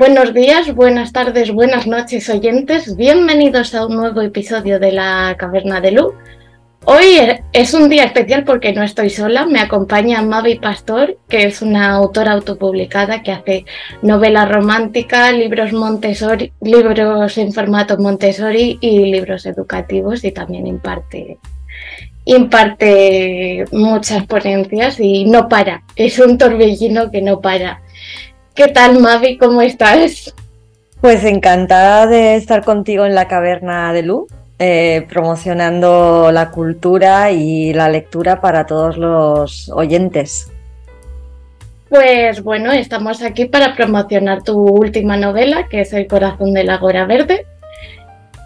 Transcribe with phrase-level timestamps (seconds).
[0.00, 2.96] Buenos días, buenas tardes, buenas noches oyentes.
[2.96, 6.14] Bienvenidos a un nuevo episodio de la Caverna de Lu.
[6.86, 7.18] Hoy
[7.52, 11.90] es un día especial porque no estoy sola, me acompaña Mavi Pastor, que es una
[11.96, 13.66] autora autopublicada que hace
[14.00, 21.36] novela romántica, libros Montessori, libros en formato Montessori y libros educativos y también imparte
[22.24, 27.82] imparte muchas ponencias y no para, es un torbellino que no para.
[28.54, 29.38] ¿Qué tal, Mavi?
[29.38, 30.34] ¿Cómo estás?
[31.00, 34.26] Pues encantada de estar contigo en la caverna de Lu,
[34.58, 40.50] eh, promocionando la cultura y la lectura para todos los oyentes.
[41.88, 46.78] Pues bueno, estamos aquí para promocionar tu última novela, que es El corazón de la
[46.78, 47.46] Gora Verde.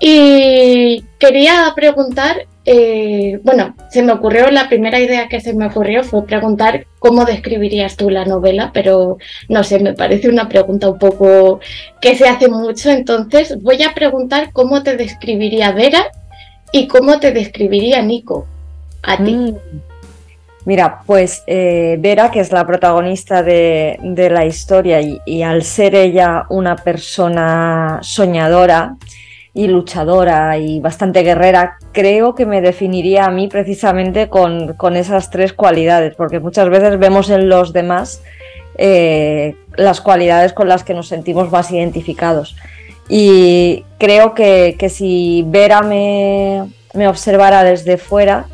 [0.01, 6.03] Y quería preguntar eh, bueno, se me ocurrió, la primera idea que se me ocurrió
[6.03, 9.19] fue preguntar cómo describirías tú la novela, pero
[9.49, 11.61] no sé, me parece una pregunta un poco
[12.01, 16.07] que se hace mucho, entonces voy a preguntar cómo te describiría Vera
[16.73, 18.47] y cómo te describiría Nico
[19.03, 19.35] a ti.
[19.35, 19.57] Mm.
[20.65, 26.47] Mira, pues eh, Vera, que es la protagonista de, la historia y, al ser ella
[26.49, 28.97] una persona soñadora,
[29.55, 35.53] y luchadora y bastante guerrera, creo que me definiría a mí precisamente con, esas tres
[35.53, 38.21] cualidades, porque muchas veces vemos en los demás
[38.77, 42.57] eh, las cualidades con las que nos sentimos más identificados.
[43.09, 48.47] Y creo que, si Vera me, me observara desde fuera,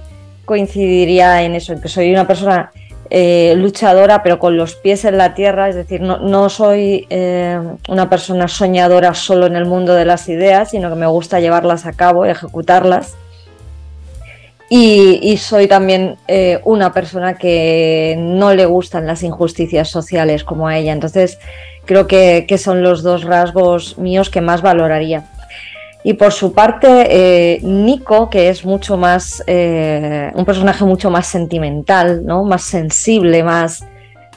[0.44, 2.72] coincidiría en eso, en que soy una persona
[3.12, 7.58] eh, luchadora, pero con los pies en la tierra, es decir, no, soy eh,
[7.88, 11.86] una persona soñadora solo en el mundo de las ideas, sino que me gusta llevarlas
[11.86, 13.16] a cabo, ejecutarlas.
[14.72, 20.78] Y, soy también eh, una persona que no le gustan las injusticias sociales como a
[20.78, 20.92] ella.
[20.92, 21.40] Entonces,
[21.86, 25.24] creo que son los dos rasgos míos que más valoraría.
[26.02, 31.26] Y por su parte, eh, Nico, que es mucho más, eh, un personaje mucho más
[31.26, 32.42] sentimental, ¿no?
[32.44, 33.84] más sensible, más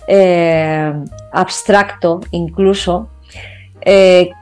[0.08, 0.94] eh,
[1.32, 3.10] abstracto incluso,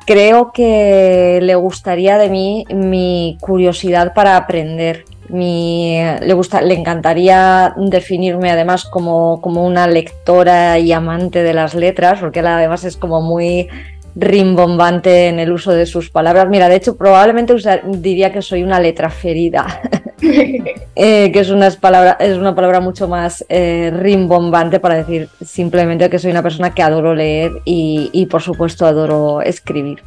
[0.06, 5.06] creo que le gustaría de mí mi curiosidad para aprender.
[5.30, 12.20] le, gusta, le encantaría definirme además como, como una lectora y amante de las letras,
[12.20, 13.68] porque además es como muy
[14.16, 16.48] rimbombante en el uso de sus palabras.
[16.50, 17.56] Mira, de hecho, probablemente
[17.86, 19.82] diría que soy una letra ferida,
[20.22, 26.10] eh, que es una, palabra, es una palabra mucho más eh, rimbombante para decir simplemente
[26.10, 30.02] que soy una persona que adoro leer y, por supuesto, adoro escribir.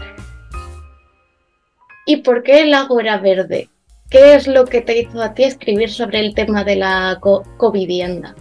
[2.07, 3.69] ¿Y por qué el Ágora Verde?
[4.11, 7.19] ¿Qué es lo que te hizo a ti escribir sobre el tema de la
[7.57, 8.35] covidienda?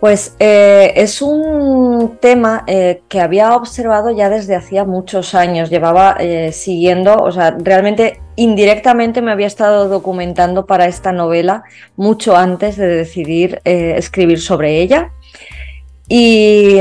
[0.00, 6.16] Pues eh, es un tema eh, que había observado ya desde hacía muchos años, llevaba
[6.20, 11.64] eh, siguiendo, o sea, realmente indirectamente me había estado documentando para esta novela
[11.96, 15.10] mucho antes de decidir escribir sobre ella.
[16.08, 16.78] Y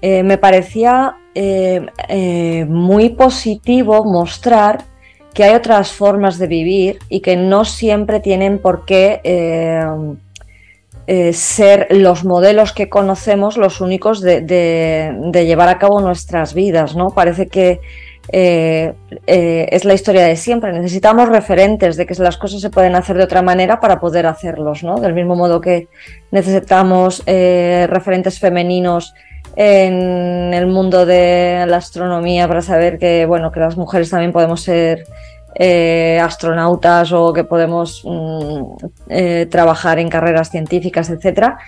[0.00, 1.16] me parecía
[2.68, 4.84] muy positivo mostrar
[5.34, 9.20] que hay otras formas de vivir y que no siempre tienen por qué
[11.06, 14.42] eh, ser los modelos que conocemos los únicos de,
[15.32, 17.10] llevar a cabo nuestras vidas, ¿no?
[17.10, 17.80] Parece que
[18.32, 18.94] eh,
[19.26, 20.72] eh, es la historia de siempre.
[20.72, 24.82] Necesitamos referentes de que las cosas se pueden hacer de otra manera para poder hacerlos,
[24.82, 24.96] ¿no?
[24.96, 25.88] Del mismo modo que
[26.30, 29.12] necesitamos referentes femeninos
[29.56, 34.62] en el mundo de la astronomía para saber que, bueno, que las mujeres también podemos
[34.62, 35.04] ser
[35.56, 41.58] eh, astronautas o que podemos mm, eh, trabajar en carreras científicas, etcétera,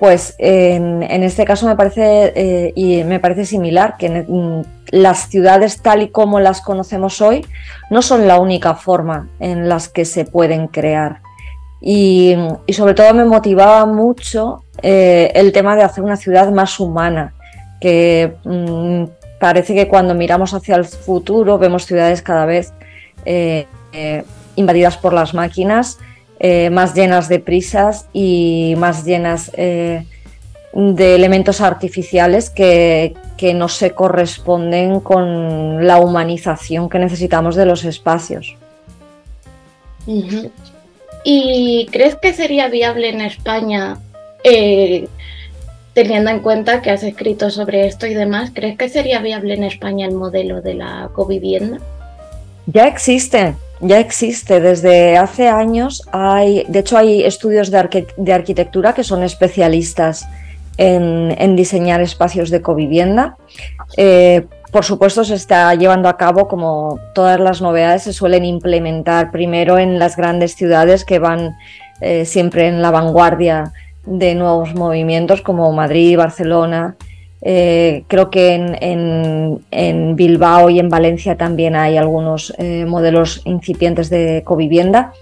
[0.00, 5.80] pues en, este caso me parece eh, y me parece similar que mm, las ciudades
[5.82, 7.46] tal y como las conocemos hoy
[7.90, 11.20] no son la única forma en las que se pueden crear.
[11.80, 12.34] Y,
[12.72, 17.34] sobre todo me motivaba mucho el tema de hacer una ciudad más humana,
[17.80, 19.04] que mm,
[19.38, 22.72] parece que cuando miramos hacia el futuro vemos ciudades cada vez
[24.56, 25.98] invadidas por las máquinas,
[26.40, 33.14] eh, más llenas de prisas y más llenas de elementos artificiales que,
[33.54, 38.56] no se corresponden con la humanización que necesitamos de los espacios.
[41.24, 43.98] ¿Y crees que sería viable en España,
[45.98, 49.64] teniendo en cuenta que has escrito sobre esto y demás, ¿crees que sería viable en
[49.64, 51.78] España el modelo de la covivienda?
[52.70, 54.60] Ya existe, ya existe.
[54.60, 57.78] Desde hace años hay, de hecho hay estudios de,
[58.32, 60.28] arquitectura que son especialistas
[60.76, 63.38] en, diseñar espacios de covivienda.
[63.96, 69.30] Eh, por supuesto, se está llevando a cabo, como todas las novedades, se suelen implementar
[69.30, 71.56] primero en las grandes ciudades que van
[72.02, 73.72] eh, siempre en la vanguardia
[74.04, 76.96] de nuevos movimientos como Madrid, Barcelona.
[77.40, 84.42] Eh, creo que en, Bilbao y en Valencia también hay algunos eh, modelos incipientes de
[84.44, 85.12] covivienda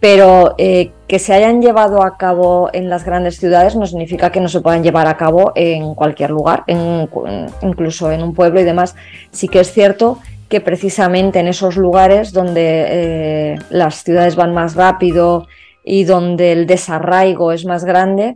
[0.00, 4.40] pero eh, que se hayan llevado a cabo en las grandes ciudades no significa que
[4.40, 8.96] no se puedan llevar a cabo en cualquier lugar, incluso en un pueblo y demás.
[9.30, 10.18] Sí que es cierto
[10.48, 15.46] que precisamente en esos lugares donde las ciudades van más rápido
[15.84, 18.34] y donde el desarraigo es más grande,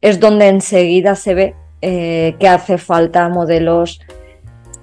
[0.00, 4.00] es donde enseguida se ve eh, que hace falta modelos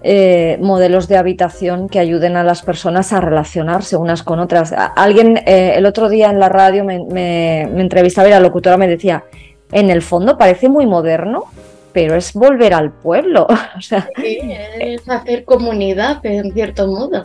[0.01, 4.73] eh, modelos de habitación que ayuden a las personas a relacionarse unas con otras.
[4.95, 9.23] Alguien eh, el otro día en la radio me, entrevistaba y la locutora me decía,
[9.71, 11.45] en el fondo parece muy moderno,
[11.91, 13.47] pero es volver al pueblo.
[13.77, 17.23] o sea, es hacer comunidad, en cierto modo.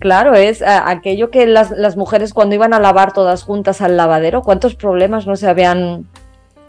[0.00, 4.42] Claro, es aquello que las, las, mujeres cuando iban a lavar todas juntas al lavadero,
[4.42, 6.06] cuántos problemas no se habían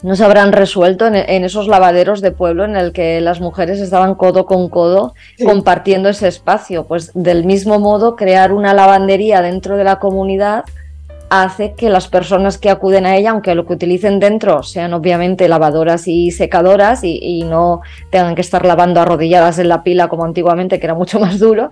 [0.02, 4.14] no se habrán resuelto en, esos lavaderos de pueblo en el que las mujeres estaban
[4.14, 5.14] codo con codo
[5.44, 6.84] compartiendo ese espacio.
[6.86, 10.64] Pues del mismo modo, crear una lavandería dentro de la comunidad
[11.28, 15.48] hace que las personas que acuden a ella, aunque lo que utilicen dentro sean obviamente
[15.48, 20.80] lavadoras y secadoras y, no tengan que estar lavando arrodilladas en la pila como antiguamente,
[20.80, 21.70] que era mucho más duro,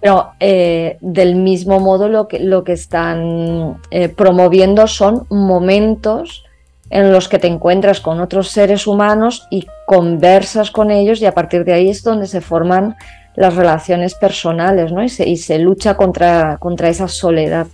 [0.00, 6.45] pero eh, del mismo modo lo que, lo que están eh, promoviendo son momentos
[6.90, 11.32] en los que te encuentras con otros seres humanos y conversas con ellos y a
[11.32, 12.96] partir de ahí es donde se forman
[13.34, 15.02] las relaciones personales ¿no?
[15.02, 17.66] y, se, lucha contra, contra esa soledad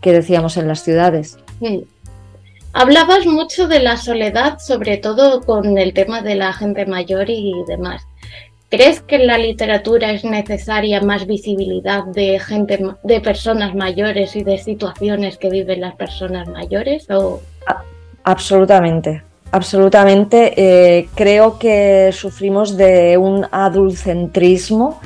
[0.00, 1.38] que decíamos en las ciudades.
[2.72, 7.52] Hablabas mucho de la soledad, sobre todo con el tema de la gente mayor y
[7.68, 8.02] demás.
[8.68, 14.42] ¿Crees que en la literatura es necesaria más visibilidad de gente, de personas mayores y
[14.42, 17.08] de situaciones que viven las personas mayores?
[17.10, 17.40] O...
[18.24, 19.22] Absolutamente,
[19.52, 20.54] absolutamente.
[20.56, 25.00] Eh, creo que sufrimos de un adulcentrismo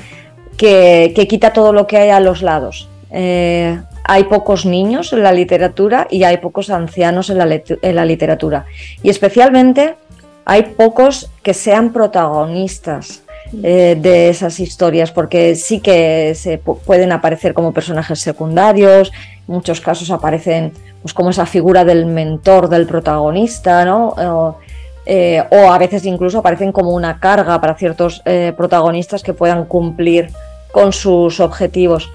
[0.56, 2.88] que, quita todo lo que hay a los lados.
[3.10, 8.64] Eh, hay pocos niños en la literatura y hay pocos ancianos en la, literatura.
[9.02, 9.96] Y especialmente
[10.44, 13.22] hay pocos que sean protagonistas.
[13.62, 19.10] Eh, de esas historias, porque sí que se pueden aparecer como personajes secundarios,
[19.48, 20.72] muchos casos aparecen
[21.02, 24.08] pues como esa figura del mentor del protagonista, ¿no?
[24.08, 24.58] O,
[25.06, 30.30] eh, a veces incluso aparecen como una carga para ciertos eh, protagonistas que puedan cumplir
[30.70, 32.10] con sus objetivos.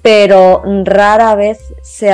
[0.00, 2.12] Pero rara vez se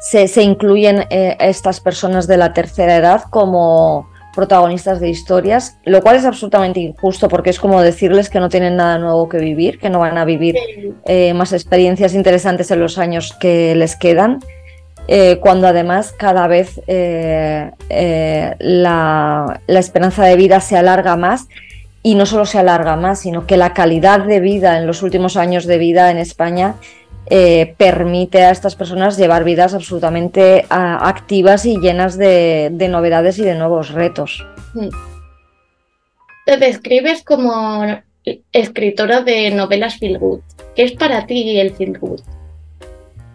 [0.00, 6.16] se, incluyen eh, estas personas de la tercera edad como protagonistas de historias, lo cual
[6.16, 9.90] es absolutamente injusto porque es como decirles que no tienen nada nuevo que vivir, que
[9.90, 10.56] no van a vivir
[11.04, 14.40] eh, más experiencias interesantes en los años que les quedan,
[15.08, 17.70] eh, cuando además cada vez eh,
[18.58, 21.48] la, la esperanza de vida se alarga más
[22.02, 25.36] y no solo se alarga más, sino que la calidad de vida en los últimos
[25.36, 26.74] años de vida en España
[27.26, 33.54] eh, permite a estas personas llevar vidas absolutamente activas y llenas de, novedades y de
[33.54, 34.44] nuevos retos.
[34.74, 34.88] Hmm.
[36.46, 37.84] Te describes como
[38.52, 40.40] escritora de novelas feel good.
[40.74, 42.20] ¿Qué es para ti el feel good?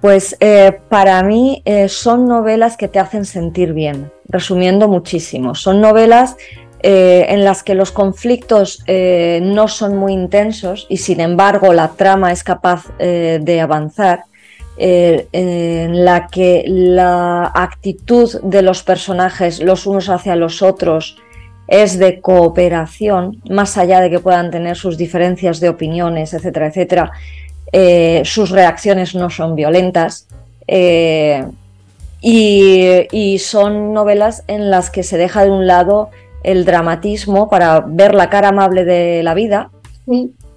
[0.02, 5.56] Pues eh, para mí eh, son novelas que te hacen sentir bien, resumiendo muchísimo.
[5.56, 6.38] Son novelas
[6.84, 11.88] eh, en las que los conflictos eh, no son muy intensos y sin embargo la
[11.90, 14.26] trama es capaz eh, de avanzar,
[14.80, 21.18] en la que la actitud de los personajes los unos hacia los otros
[21.68, 27.12] es de cooperación, más allá de que puedan tener sus diferencias de opiniones, etcétera, etcétera,
[28.24, 30.28] sus reacciones no son violentas.
[32.22, 36.12] y son novelas en las que se deja de un lado
[36.48, 39.70] el dramatismo para ver la cara amable de la vida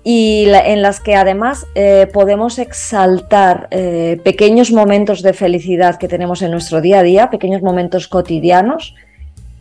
[0.05, 6.43] y en las que además eh, podemos exaltar eh, pequeños momentos de felicidad que tenemos
[6.43, 8.95] en nuestro día a día, pequeños momentos cotidianos,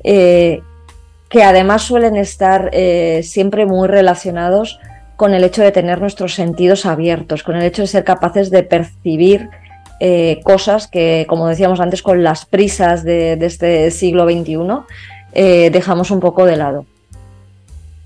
[0.04, 0.62] eh,
[1.30, 2.72] que además suelen estar
[3.22, 4.80] siempre muy relacionados
[5.16, 8.64] con el hecho de tener nuestros sentidos abiertos, con el hecho de ser capaces de
[8.64, 9.50] percibir
[10.44, 14.58] cosas que, como decíamos antes, con las prisas de, de este siglo XXI,
[15.34, 16.86] eh, dejamos un poco de lado.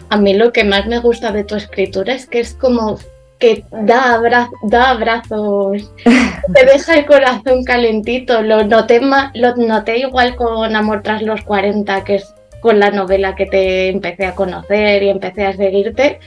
[0.10, 3.00] A mí lo que más me gusta de tu escritura es que es como
[3.40, 4.22] que da,
[4.64, 5.92] da abrazos,
[6.54, 8.42] te deja el corazón calentito.
[8.42, 9.02] Lo noté,
[9.34, 13.90] lo noté igual con Amor tras los 40, que es con la novela que te
[13.90, 16.20] empecé a conocer y empecé a seguirte.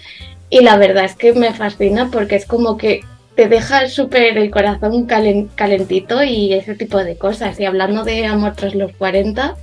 [0.51, 3.01] Y la verdad es que me fascina porque es como que
[3.35, 7.59] te deja súper el corazón calentito y ese tipo de cosas.
[7.61, 9.57] Y hablando de Amor tras los 40,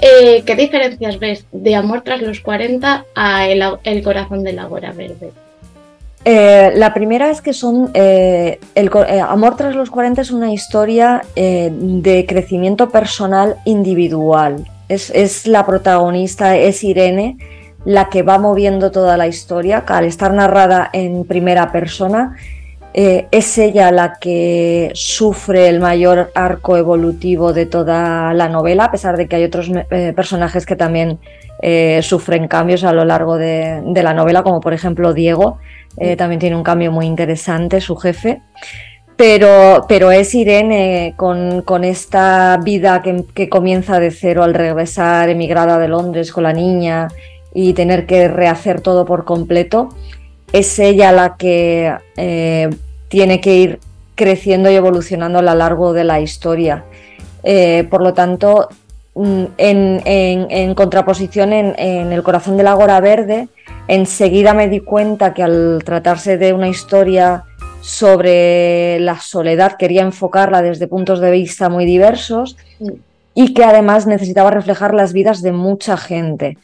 [0.00, 4.92] eh, ¿qué diferencias ves de Amor tras los 40 a El, corazón de la Gora
[4.92, 5.30] Verde?
[6.24, 7.90] Eh, la primera es que son.
[7.94, 8.58] Eh,
[9.26, 14.66] Amor tras los 40 es una historia de crecimiento personal individual.
[14.88, 17.36] Es, es, la protagonista, es Irene,
[17.84, 19.84] la que va moviendo toda la historia.
[19.86, 22.36] Al estar narrada en primera persona,
[22.94, 28.90] eh, es ella la que sufre el mayor arco evolutivo de toda la novela, a
[28.90, 31.18] pesar de que hay otros eh, personajes que también
[31.60, 35.58] eh, sufren cambios a lo largo de, la novela, como por ejemplo Diego,
[36.16, 38.40] también tiene un cambio muy interesante, su jefe.
[39.16, 45.76] Pero, pero es Irene con, esta vida que, que, comienza de cero al regresar emigrada
[45.78, 47.08] de Londres con la niña
[47.52, 49.88] y tener que rehacer todo por completo.
[50.52, 51.94] Es ella la que
[53.08, 53.80] tiene que ir
[54.18, 56.84] creciendo y evolucionando a lo largo de la historia.
[57.44, 58.68] Eh, por lo tanto,
[59.14, 63.48] mm, en, contraposición en, El corazón del Ágora Verde,
[63.86, 67.44] enseguida me di cuenta que al tratarse de una historia
[67.80, 72.56] sobre la soledad quería enfocarla desde puntos de vista muy diversos
[73.34, 76.58] y que además necesitaba reflejar las vidas de mucha gente.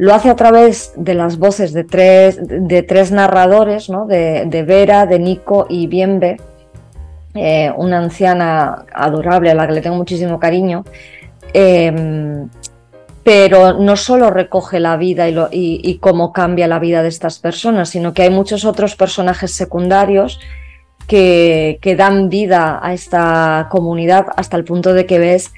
[0.00, 4.06] Lo hace a través de las voces de tres, de tres narradores, ¿no?
[4.06, 6.38] de, Vera, de Nico y Bienve,
[7.34, 10.86] eh, una anciana adorable a la que le tengo muchísimo cariño.
[11.52, 12.48] Em,
[13.22, 18.14] pero no solo recoge la vida y, cómo cambia la vida de estas personas, sino
[18.14, 20.40] que hay muchos otros personajes secundarios
[21.08, 25.52] que, que, dan vida a esta comunidad hasta el punto de que ves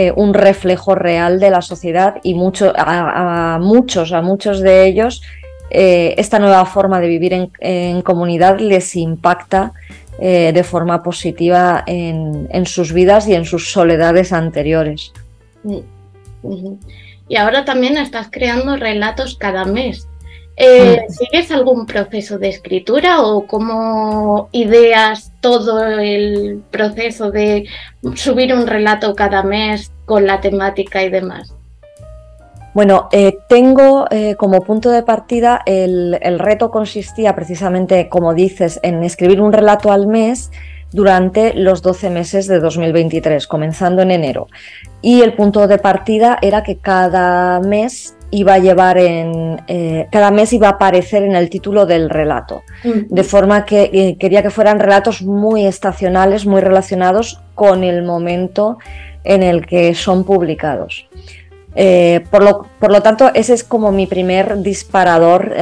[0.00, 5.22] eh, un reflejo real de la sociedad y mucho, a, muchos, a muchos de ellos,
[5.70, 9.72] eh, esta nueva forma de vivir en, comunidad les impacta
[10.20, 15.12] eh, de forma positiva en, sus vidas y en sus soledades anteriores.
[15.64, 16.74] Mm,
[17.28, 20.06] y ahora también estás creando relatos cada mes.
[20.60, 21.12] Eh, mm.
[21.12, 27.66] ¿Sigues algún proceso de escritura o cómo ideas todo el proceso de
[28.16, 31.54] subir un relato cada mes con la temática y demás?
[32.74, 39.04] Bueno, eh, tengo eh, como punto de partida el, reto consistía precisamente, como dices, en
[39.04, 40.50] escribir un relato al mes
[40.90, 44.48] durante los 12 meses de 2023, comenzando en enero.
[45.02, 49.60] Y el punto de partida era que cada mes iba a llevar en.
[49.66, 52.62] Eh, cada mes iba a aparecer en el título del relato.
[52.84, 53.14] Mm.
[53.14, 58.78] De forma que eh, quería que fueran relatos muy estacionales, muy relacionados con el momento
[59.24, 61.08] en el que son publicados.
[61.74, 65.54] Eh, por, lo, por, lo, tanto, ese es como mi primer disparador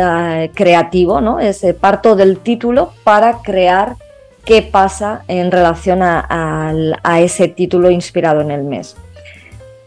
[0.55, 1.41] creativo, ¿no?
[1.41, 3.97] Ese parto del título para crear
[4.45, 8.97] qué pasa en relación a ese título inspirado en el mes.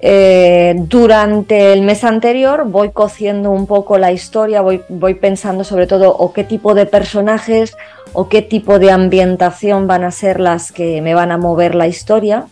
[0.01, 6.15] Eh, durante el mes anterior voy cociendo un poco la historia, voy, pensando sobre todo
[6.15, 7.75] o qué tipo de personajes
[8.13, 11.87] o qué tipo de ambientación van a ser las que me van a mover la
[11.87, 12.45] historia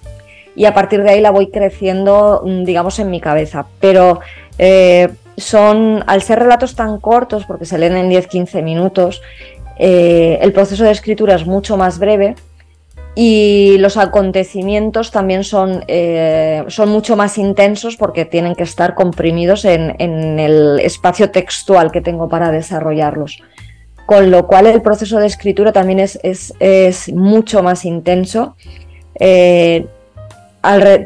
[0.55, 3.67] y a partir de ahí la voy creciendo, mm, digamos, en mi cabeza.
[3.79, 4.19] Pero
[4.57, 9.21] eh, son, al ser relatos tan cortos, porque se leen en 10-15 minutos,
[9.77, 12.35] eh, el proceso de escritura es mucho más breve
[13.19, 19.65] y los acontecimientos también son, eh, son mucho más intensos porque tienen que estar comprimidos
[19.65, 19.95] en,
[20.39, 23.41] el espacio textual que tengo para desarrollarlos.
[24.05, 28.55] Con lo cual el proceso de escritura también es, es, mucho más intenso.
[29.19, 29.87] Eh,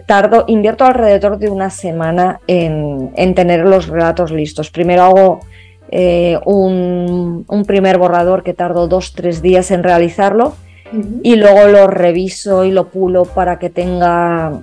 [0.06, 4.70] tardo, invierto alrededor de una semana en, tener los relatos listos.
[4.70, 5.40] Primero hago
[5.90, 10.56] eh, un, un primer borrador que tardo dos, tres días en realizarlo
[11.24, 14.62] y luego lo reviso y lo pulo para que tenga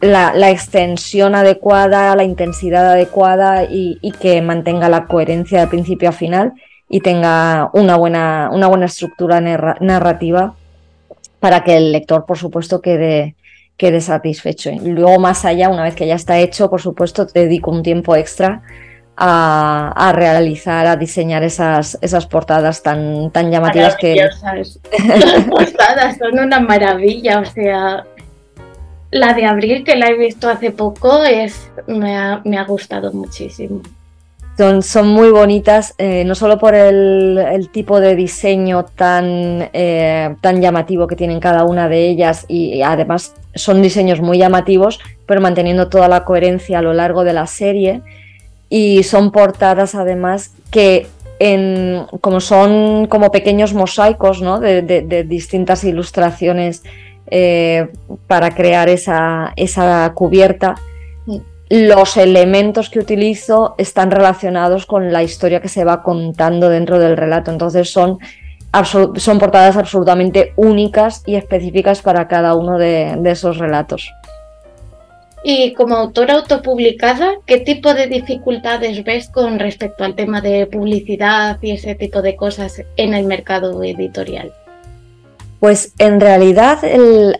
[0.00, 6.54] la, extensión adecuada, la intensidad adecuada y, que mantenga la coherencia de principio a final
[6.88, 10.54] y tenga una buena, una buena estructura narrativa
[11.40, 13.34] para que el lector, por supuesto, quede,
[13.76, 14.70] quede satisfecho.
[14.70, 17.82] Y luego, más allá, una vez que ya está hecho, por supuesto, te dedico un
[17.82, 18.62] tiempo extra
[19.20, 24.14] a, realizar, a diseñar esas, esas portadas tan, tan llamativas que...
[24.14, 28.04] Las portadas son una maravilla, o sea,
[29.10, 33.80] la de abril que la he visto hace poco es, me, ha, gustado muchísimo.
[34.56, 40.60] Son, son muy bonitas, eh, no solo por el, tipo de diseño tan, eh, tan
[40.60, 45.88] llamativo que tienen cada una de ellas y además son diseños muy llamativos, pero manteniendo
[45.88, 48.02] toda la coherencia a lo largo de la serie
[48.68, 51.06] y son portadas además que
[52.20, 54.58] como son como pequeños mosaicos ¿no?
[54.58, 56.82] de, distintas ilustraciones
[57.30, 57.88] eh,
[58.26, 60.74] para crear esa, esa cubierta,
[61.68, 67.16] los elementos que utilizo están relacionados con la historia que se va contando dentro del
[67.16, 67.52] relato.
[67.52, 68.18] Entonces son,
[69.16, 74.10] son portadas absolutamente únicas y específicas para cada uno de esos relatos.
[75.44, 81.58] Y como autora autopublicada, ¿qué tipo de dificultades ves con respecto al tema de publicidad
[81.62, 84.52] y ese tipo de cosas en el mercado editorial?
[85.60, 86.78] Pues en realidad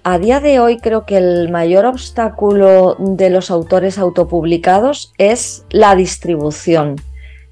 [0.02, 5.94] a día de hoy creo que el mayor obstáculo de los autores autopublicados es la
[5.94, 6.96] distribución.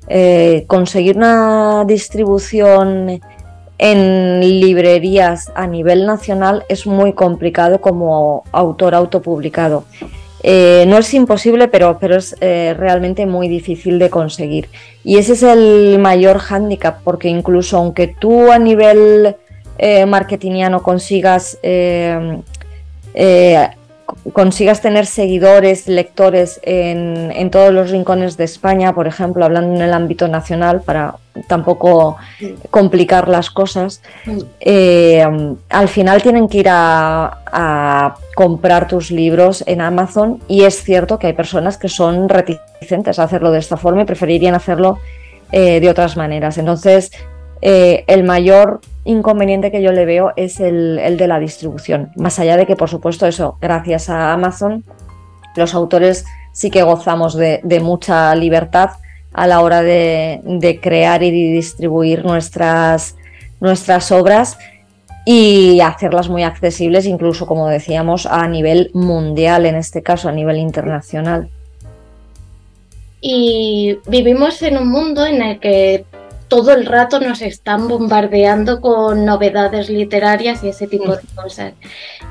[0.09, 3.21] Eh, conseguir una distribución
[3.79, 9.85] en librerías a nivel nacional es muy complicado como autor autopublicado.
[10.43, 14.69] Eh, no es imposible, pero, pero es eh, realmente muy difícil de conseguir.
[15.03, 19.37] Y ese es el mayor hándicap, porque incluso aunque tú a nivel
[19.79, 21.59] eh, marketingiano consigas,
[24.33, 29.83] consigas tener seguidores, lectores en, en, todos los rincones de España, por ejemplo, hablando en
[29.83, 31.17] el ámbito nacional, para
[31.49, 32.17] tampoco
[32.71, 34.01] complicar las cosas,
[34.65, 41.29] al final tienen que ir a comprar tus libros en Amazon y es cierto que
[41.29, 44.99] hay personas que son reticentes a hacerlo de esta forma y preferirían hacerlo
[45.53, 46.59] eh, de otras maneras.
[46.59, 47.13] Entonces,
[47.63, 52.11] eh, el mayor inconveniente que yo le veo es el, de la distribución.
[52.17, 54.85] Más allá de que, por supuesto, eso, gracias a Amazon,
[55.57, 58.91] los autores sí que gozamos de, mucha libertad
[59.33, 63.17] a la hora de, de crear y distribuir nuestras,
[63.61, 64.59] nuestras obras
[65.25, 70.57] y hacerlas muy accesibles, incluso como decíamos, a nivel mundial, en este caso, a nivel
[70.57, 71.51] internacional.
[73.21, 76.05] Y vivimos en un mundo en el que
[76.49, 81.75] todo el rato nos están bombardeando con novedades literarias y ese tipo de cosas.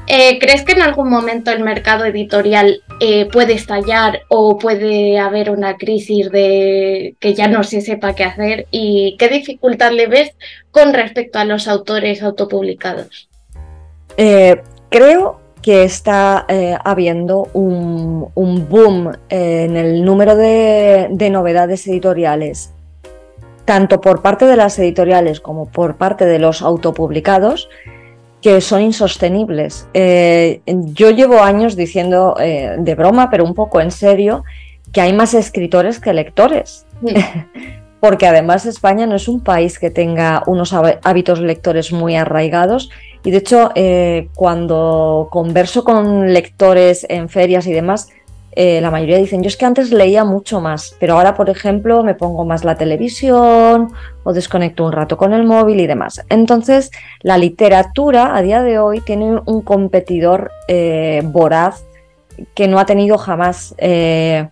[0.07, 5.49] Eh, ¿Crees que en algún momento el mercado editorial eh, puede estallar o puede haber
[5.49, 8.67] una crisis de que ya no se sepa qué hacer?
[8.71, 10.31] ¿Y qué dificultad le ves
[10.71, 13.29] con respecto a los autores autopublicados?
[14.17, 16.45] Eh, creo que está
[16.83, 18.31] habiendo un,
[18.69, 22.74] boom en el número de novedades editoriales
[23.65, 27.67] tanto por parte de las editoriales como por parte de los autopublicados,
[28.41, 29.87] que son insostenibles.
[29.93, 34.43] Eh, yo llevo años diciendo eh, de broma, pero un poco en serio,
[34.93, 36.85] que hay más escritores que lectores.
[37.99, 42.91] Porque además España no es un país que tenga unos hábitos lectores muy arraigados.
[43.23, 48.09] Y de hecho, eh, cuando converso con lectores en ferias y demás,
[48.55, 52.03] eh, la mayoría dicen, yo es que antes leía mucho más, pero ahora, por ejemplo,
[52.03, 53.91] me pongo más la televisión
[54.23, 56.23] o desconecto un rato con el móvil y demás.
[56.29, 56.89] Entonces,
[57.21, 61.83] la literatura a día de hoy tiene un competidor eh, voraz
[62.53, 63.75] que no ha tenido jamás.
[63.77, 64.47] Eh,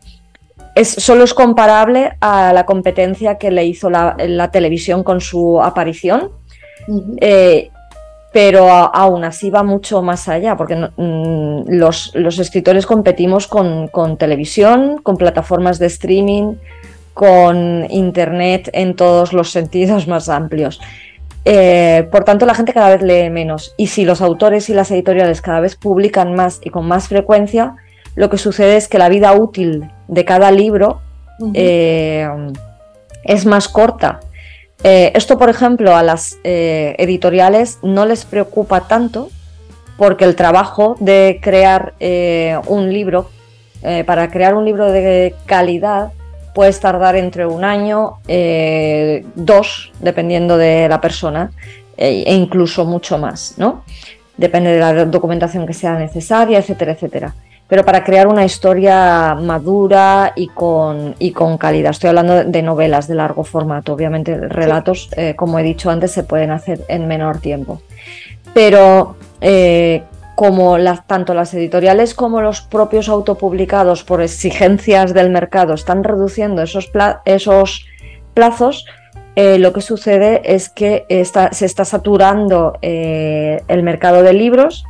[0.76, 6.32] es, solo es comparable a la competencia que le hizo la, televisión con su aparición
[8.34, 15.18] pero aún así va mucho más allá, porque mm, los, escritores competimos con, televisión, con
[15.18, 16.56] plataformas de streaming,
[17.14, 20.82] con internet en todos los sentidos más amplios.
[21.46, 23.76] Eh, por tanto, la gente cada vez lee menos.
[23.78, 27.76] Y si los autores y las editoriales cada vez publican más y con más frecuencia,
[28.16, 31.02] lo que sucede es que la vida útil de cada libro
[31.54, 32.28] eh,
[33.24, 34.22] es más corta.
[34.84, 39.30] Eh, esto, por ejemplo, a las eh, editoriales no les preocupa tanto
[39.98, 43.30] porque el trabajo de crear eh, un libro,
[44.06, 46.14] para crear un libro de calidad,
[46.56, 48.20] puede tardar entre un año,
[49.36, 51.52] dos, dependiendo de la persona,
[51.98, 53.84] e incluso mucho más, ¿no?
[54.38, 57.36] Depende de la documentación que sea necesaria, etcétera, etcétera
[57.74, 61.90] pero para crear una historia madura y con, y con calidad.
[61.90, 66.22] Estoy hablando de novelas de largo formato, obviamente relatos, eh, como he dicho antes, se
[66.22, 67.82] pueden hacer en menor tiempo.
[68.54, 70.04] Pero eh,
[70.36, 76.62] como las, tanto las editoriales como los propios autopublicados por exigencias del mercado están reduciendo
[76.62, 76.92] esos,
[77.26, 77.88] esos
[78.36, 78.86] plazos,
[79.36, 84.86] eh, lo que sucede es que se está saturando el mercado de libros,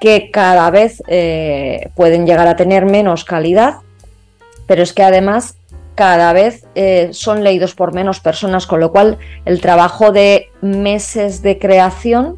[0.00, 3.76] que cada vez eh, pueden llegar a tener menos calidad,
[4.66, 5.56] pero es que además
[5.94, 11.42] cada vez eh, son leídos por menos personas, con lo cual el trabajo de meses
[11.42, 12.36] de creación,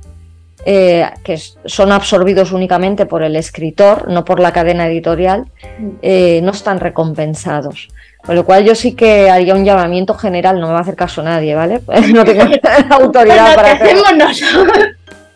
[0.64, 5.46] eh, que son absorbidos únicamente por el escritor, no por la cadena editorial,
[5.79, 6.42] mm.
[6.42, 7.88] no están recompensados.
[8.25, 10.96] Con lo cual yo sí que haría un llamamiento general, no me va a hacer
[10.96, 11.81] caso nadie, ¿vale?
[12.12, 12.44] No tengo
[12.90, 14.05] autoridad para hacerlo.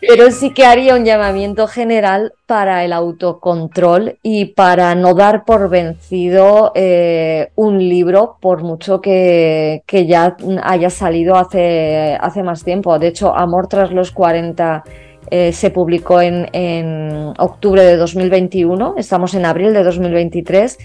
[0.08, 5.68] Pero sí que haría un llamamiento general para el autocontrol y para no dar por
[5.68, 12.98] vencido eh, un libro por mucho que, que, ya haya salido hace, hace más tiempo.
[12.98, 14.84] De hecho, Amor tras los 40
[15.30, 20.78] eh, se publicó en, en, octubre de 2021, estamos en abril de 2023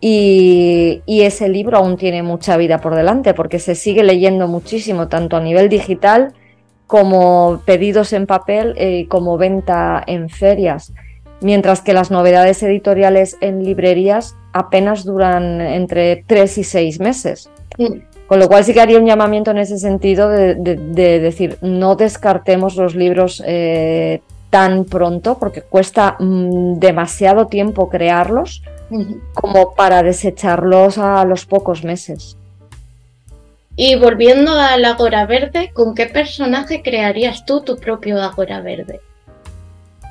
[0.00, 5.08] y, y, ese libro aún tiene mucha vida por delante porque se sigue leyendo muchísimo,
[5.08, 6.32] tanto a nivel digital
[6.94, 10.92] como pedidos en papel y como venta en ferias,
[11.40, 17.50] mientras que las novedades editoriales en librerías apenas duran entre tres y seis meses.
[18.28, 22.76] Con lo cual sí que haría un llamamiento en ese sentido de, decir, no descartemos
[22.76, 28.62] los libros eh, tan pronto porque cuesta mm, demasiado tiempo crearlos
[29.32, 32.36] como para desecharlos a los pocos meses.
[33.76, 39.00] Y volviendo al Agora Verde, ¿con qué personaje crearías tú tu propio Agora Verde?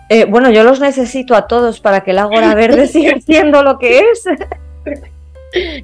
[0.10, 3.80] Eh, bueno, yo los necesito a todos para que el Agora Verde siga siendo lo
[3.80, 4.24] que es.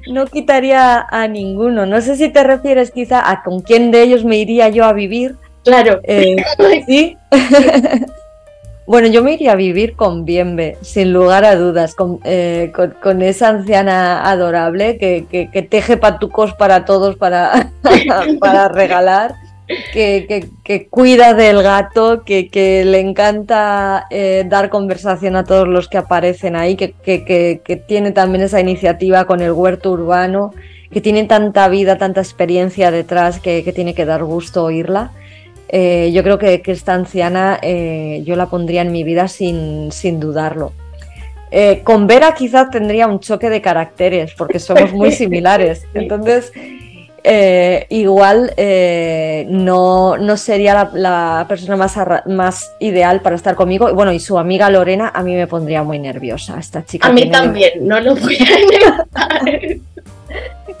[0.08, 1.86] No quitaría a ninguno.
[1.86, 4.92] No sé si te refieres quizá a con quién de ellos me iría yo a
[4.92, 5.36] vivir.
[5.64, 6.00] Claro.
[6.04, 6.36] Eh,
[6.86, 7.16] sí.
[8.90, 12.72] Bueno, yo me iría a vivir con Bienve, sin lugar a dudas, con, eh,
[13.20, 17.70] esa anciana adorable que, teje patucos para todos para,
[18.40, 19.36] para regalar,
[19.92, 26.56] que, cuida del gato, que, le encanta eh, dar conversación a todos los que aparecen
[26.56, 30.52] ahí, que, tiene también esa iniciativa con el huerto urbano,
[30.90, 35.12] que tiene tanta vida, tanta experiencia detrás que tiene que dar gusto oírla.
[35.72, 40.18] Eh, yo creo que, esta anciana eh, yo la pondría en mi vida sin, sin
[40.18, 40.72] dudarlo.
[41.52, 45.86] Eh, con Vera quizás tendría un choque de caracteres porque somos muy similares.
[45.94, 46.52] Entonces,
[47.88, 48.52] igual
[49.48, 53.94] no, no, sería la, persona más, más, ideal para estar conmigo.
[53.94, 56.58] Bueno, y su amiga Lorena a mí me pondría muy nerviosa.
[56.58, 59.06] Esta chica a mí también, no lo voy a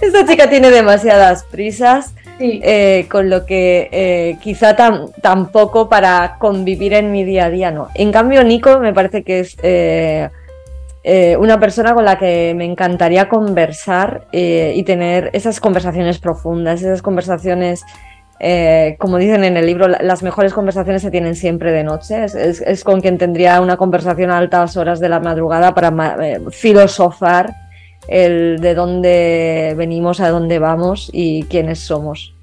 [0.00, 2.14] Esta chica tiene demasiadas prisas.
[2.42, 4.74] Eh, con lo que eh, quizá
[5.20, 7.88] tampoco para convivir en mi día a día, no.
[7.94, 10.30] En cambio, Nico me parece que es eh,
[11.38, 17.84] una persona con la que me encantaría conversar y tener esas conversaciones profundas, esas conversaciones...
[18.98, 22.24] como dicen en el libro, las mejores conversaciones se tienen siempre de noche.
[22.24, 25.90] Es, con quien tendría una conversación a altas horas de la madrugada para
[26.50, 27.54] filosofar
[28.10, 32.34] el de dónde venimos, a dónde vamos y quiénes somos.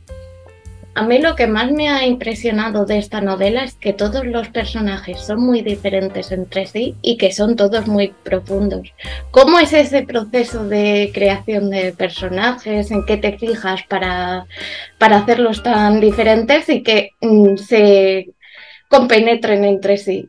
[0.95, 4.47] A mí lo que más me ha impresionado de esta novela es que todos los
[4.47, 8.93] personajes son muy diferentes entre sí y que son todos muy profundos.
[9.29, 12.89] ¿Cómo es ese proceso de creación de personajes?
[12.89, 14.47] ¿En qué te fijas para,
[14.97, 18.29] para hacerlos tan diferentes y que mm, se
[18.89, 20.27] compenetren entre sí?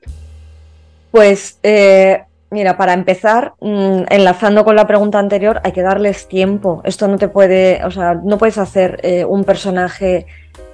[1.10, 6.80] Pues eh, Mira, para empezar, mm, enlazando con la pregunta anterior, hay que darles tiempo.
[6.84, 10.26] Esto no te puede, o sea, no puedes hacer eh, un personaje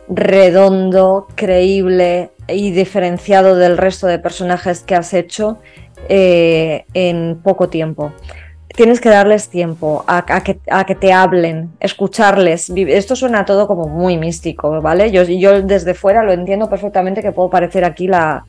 [0.08, 5.58] redondo, creíble y diferenciado del resto de personajes que has hecho
[6.08, 8.12] eh, en poco tiempo.
[8.68, 12.70] Tienes que darles tiempo a, que, te hablen, escucharles.
[12.70, 15.12] Esto suena todo como muy místico, ¿vale?
[15.12, 18.44] Yo, yo desde fuera lo entiendo perfectamente que puedo parecer aquí la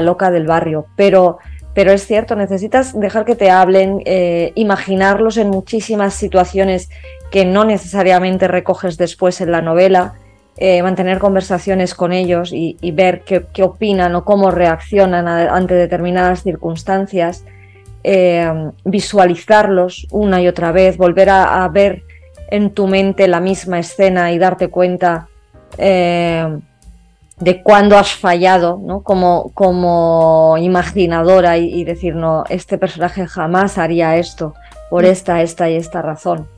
[0.00, 1.38] loca del barrio, pero
[1.78, 6.90] pero es cierto, necesitas dejar que te hablen, eh, imaginarlos en muchísimas situaciones
[7.30, 10.14] que no necesariamente recoges después en la novela,
[10.56, 17.44] eh, mantener conversaciones con ellos y, ver qué, opinan o cómo reaccionan ante determinadas circunstancias,
[18.02, 18.52] eh,
[18.84, 22.02] visualizarlos una y otra vez, volver a, ver
[22.50, 25.28] en tu mente la misma escena y darte cuenta
[27.40, 29.02] de cuándo has fallado, ¿no?
[29.02, 34.54] Como, como imaginadora y, decir, no, este personaje jamás haría esto
[34.90, 35.06] por mm.
[35.06, 36.48] esta, esta y esta razón.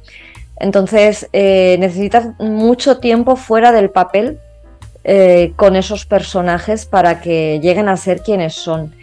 [0.56, 4.38] Entonces, eh, necesitas mucho tiempo fuera del papel
[5.04, 8.94] eh, con esos personajes para que lleguen a ser quienes son.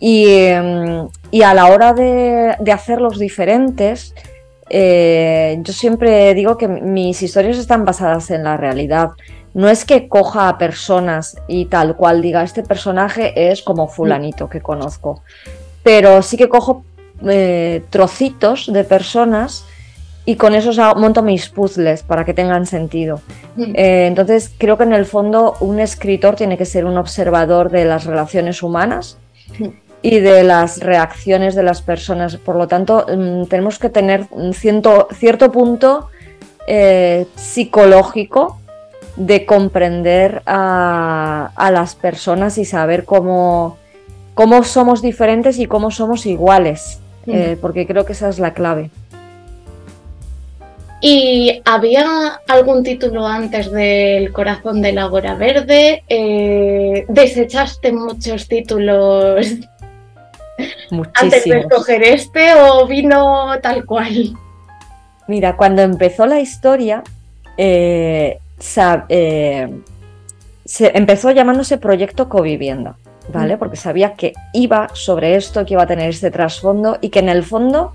[0.00, 1.08] Y, em,
[1.44, 4.14] a la hora de, hacerlos diferentes,
[4.70, 9.10] eh, yo siempre digo que mis historias están basadas en la realidad
[9.54, 14.48] no es que coja a personas y tal cual diga, este personaje es como fulanito
[14.48, 15.22] que conozco,
[15.82, 16.84] pero sí que cojo
[17.26, 19.64] eh, trocitos de personas
[20.26, 23.20] y con esos monto mis puzzles para que tengan sentido.
[23.58, 27.84] Eh, entonces creo que en el fondo un escritor tiene que ser un observador de
[27.84, 29.18] las relaciones humanas
[30.02, 32.36] y de las reacciones de las personas.
[32.36, 36.08] Por lo tanto, mm, tenemos que tener un cierto, cierto punto
[36.66, 38.58] eh, psicológico
[39.16, 43.78] de comprender a, las personas y saber cómo,
[44.34, 48.90] cómo, somos diferentes y cómo somos iguales, eh, porque creo que esa es la clave.
[51.00, 56.02] ¿Y había algún título antes del Corazón de la Gora Verde?
[56.08, 59.46] Eh, ¿Desechaste muchos títulos
[61.14, 64.34] antes de escoger este o vino tal cual?
[65.28, 67.02] Mira, cuando empezó la historia,
[67.58, 68.38] eh,
[69.08, 69.68] eh,
[70.64, 72.96] se empezó llamándose Proyecto Covivienda,
[73.32, 73.56] ¿vale?
[73.56, 73.58] Mm.
[73.58, 77.28] Porque sabía que iba sobre esto, que iba a tener este trasfondo y que en
[77.28, 77.94] el fondo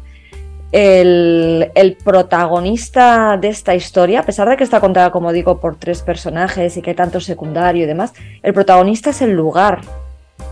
[0.72, 6.02] el, protagonista de esta historia, a pesar de que está contada, como digo, por tres
[6.02, 9.82] personajes y que hay tanto secundario y demás, el protagonista es el lugar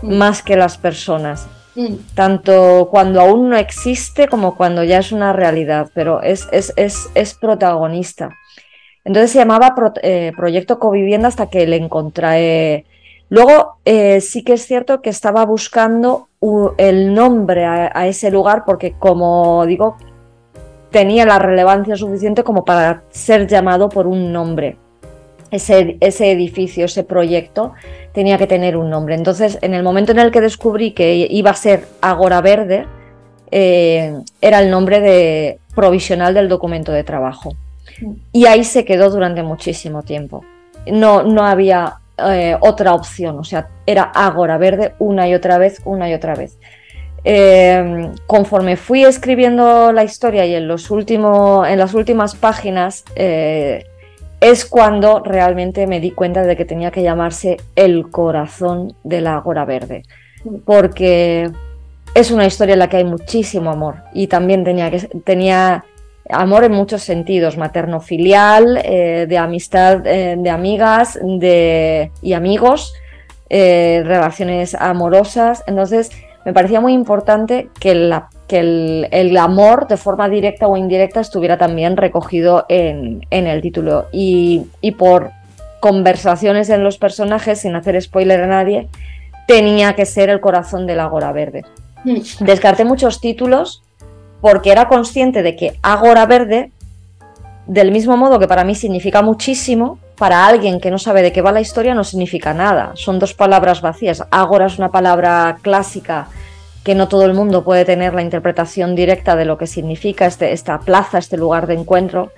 [0.02, 0.14] mm.
[0.14, 1.46] más que las personas.
[1.76, 1.94] Mm.
[2.14, 6.72] Tanto cuando aún no existe como cuando ya es una realidad, pero es, es,
[7.14, 8.30] es, protagonista.
[9.08, 12.84] Entonces se llamaba eh, Proyecto Covivienda hasta que le encontré.
[13.30, 16.28] Luego eh, sí que es cierto que estaba buscando
[16.76, 19.96] el nombre a, ese lugar porque, como digo,
[20.90, 24.76] tenía la relevancia suficiente como para ser llamado por un nombre
[25.50, 27.72] ese, edificio, ese proyecto,
[28.12, 29.14] tenía que tener un nombre.
[29.14, 32.84] Entonces, en el momento en el que descubrí que iba a ser Agora Verde,
[33.50, 37.54] eh, era el nombre provisional del documento de trabajo.
[38.32, 40.44] Y ahí se quedó durante muchísimo tiempo.
[40.86, 45.80] No, no había eh, otra opción, o sea, era Agora Verde una y otra vez,
[45.84, 46.58] una y otra vez.
[47.24, 53.04] Eh, conforme fui escribiendo la historia y en, los en las últimas páginas,
[54.40, 59.36] es cuando realmente me di cuenta de que tenía que llamarse El corazón de la
[59.36, 60.04] Agora Verde,
[60.64, 61.50] porque
[62.14, 65.84] es una historia en la que hay muchísimo amor y también tenía, que, tenía
[66.30, 72.92] amor en muchos sentidos, materno-filial, eh, de amistad eh, de amigas de, y amigos,
[73.50, 75.64] eh, relaciones amorosas.
[75.66, 76.10] Entonces
[76.44, 78.60] me parecía muy importante que la que
[79.10, 84.06] el, amor de forma directa o indirecta estuviera también recogido en, el título.
[84.10, 85.32] Y, por
[85.80, 88.88] conversaciones en los personajes, sin hacer spoiler a nadie,
[89.46, 91.64] tenía que ser el corazón de la Agora Verde.
[92.04, 92.20] Mm.
[92.46, 93.82] Descarté muchos títulos
[94.40, 96.70] porque era consciente de que Agora Verde,
[97.66, 101.42] del mismo modo que para mí significa muchísimo, para alguien que no sabe de qué
[101.42, 102.92] va la historia no significa nada.
[102.94, 104.24] Son dos palabras vacías.
[104.30, 106.28] Agora es una palabra clásica
[106.82, 110.52] que no todo el mundo puede tener la interpretación directa de lo que significa este,
[110.52, 112.32] esta plaza, este lugar de encuentro.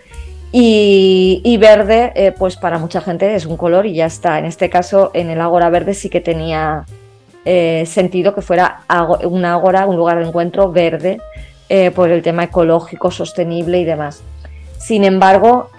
[0.53, 4.39] Y, verde, eh, pues para mucha gente es un color y ya está.
[4.39, 6.85] En este caso, en el Ágora Verde sí que tenía
[7.45, 8.81] eh, sentido que fuera
[9.23, 11.21] un Ágora, un lugar de encuentro verde,
[11.71, 14.23] eh, por el tema ecológico, sostenible y demás.
[14.77, 15.71] Sin embargo,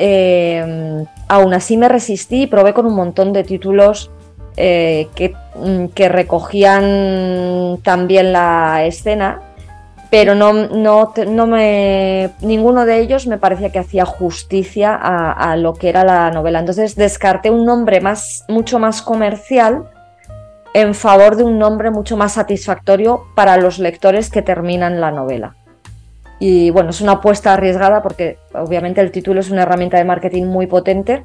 [1.28, 4.10] aún así me resistí y probé con un montón de títulos
[4.56, 9.42] que Mm, que recogían también la escena,
[10.10, 15.74] pero no, no, no, me, ninguno de ellos me parecía que hacía justicia a, lo
[15.74, 16.60] que era la novela.
[16.60, 19.90] Entonces descarté un nombre más, mucho más comercial
[20.74, 25.56] en favor de un nombre mucho más satisfactorio para los lectores que terminan la novela.
[26.42, 30.46] Y bueno, es una apuesta arriesgada porque obviamente el título es una herramienta de marketing
[30.46, 31.24] muy potente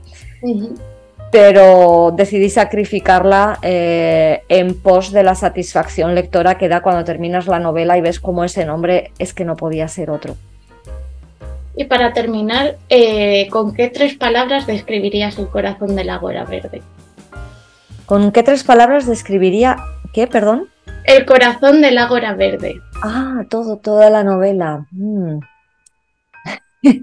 [1.31, 7.59] pero decidí sacrificarla eh, en pos de la satisfacción lectora que da cuando terminas la
[7.59, 10.37] novela y ves cómo ese nombre es que no podía ser otro.
[11.77, 16.81] Y para terminar, eh, ¿con qué tres palabras describirías el corazón de la Gora Verde?
[18.07, 19.77] ¿Con qué tres palabras describiría
[20.15, 20.71] qué, perdón?
[21.07, 22.81] El corazón de la Gora Verde.
[23.03, 24.87] Ah, todo, toda la novela.
[24.91, 25.39] Mm.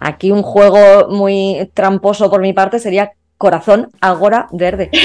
[0.00, 4.90] Aquí un juego muy tramposo por mi parte sería corazón agora verde.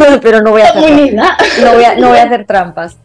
[0.22, 2.96] Pero, no, voy a hacer, no, voy a, hacer trampas.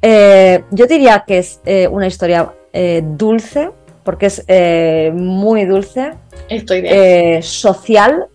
[0.00, 3.70] Eh, yo diría que es eh, una historia eh, dulce,
[4.04, 4.44] porque es
[5.14, 6.12] muy dulce.
[6.48, 6.86] Estoy
[7.42, 8.26] social,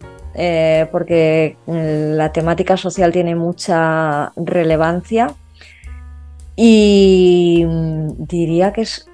[0.92, 5.34] porque la temática social tiene mucha relevancia.
[6.56, 9.08] Y mm, diría que es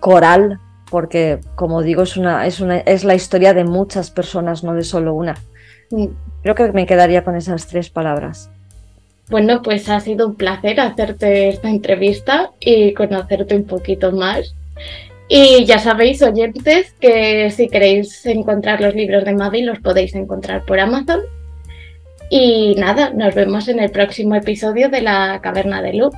[0.00, 4.74] coral, porque como digo, es, una, es, una, es la historia de muchas personas, no
[4.74, 5.36] de solo una.
[6.42, 8.50] Creo que me quedaría con esas tres palabras.
[9.28, 14.54] Bueno, pues ha sido un placer hacerte esta entrevista y conocerte un poquito más.
[15.28, 20.64] Y ya sabéis, oyentes, que si queréis encontrar los libros de Mavi los podéis encontrar
[20.64, 21.20] por Amazon.
[22.30, 26.14] Y nada, nos vemos en el próximo episodio de la Caverna de Luz.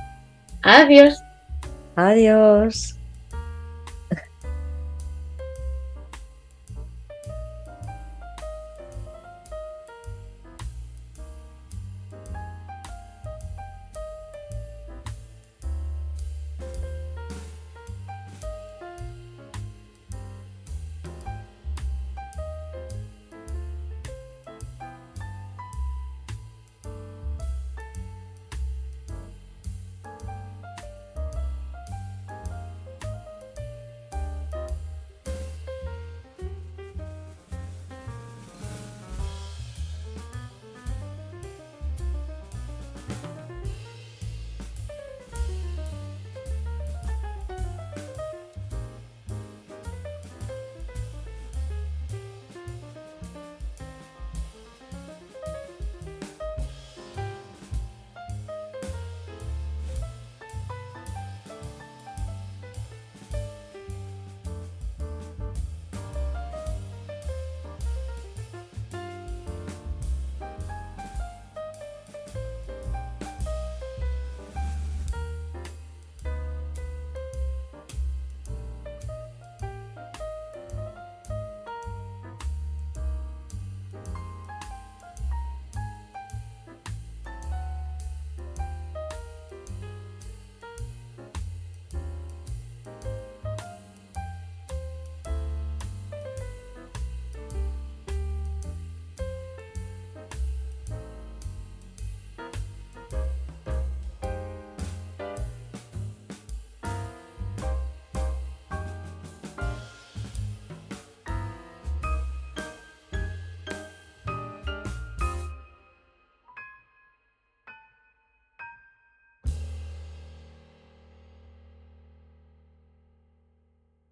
[0.61, 1.21] Adiós.
[1.95, 2.98] Adiós.